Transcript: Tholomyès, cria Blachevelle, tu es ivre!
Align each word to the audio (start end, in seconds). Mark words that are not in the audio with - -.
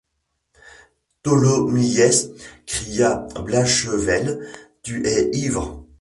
Tholomyès, 1.21 2.31
cria 2.65 3.27
Blachevelle, 3.43 4.47
tu 4.81 5.05
es 5.05 5.29
ivre! 5.33 5.85